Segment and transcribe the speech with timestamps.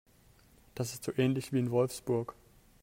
[0.73, 2.33] Das ist so ähnlich wie in Wolfsburg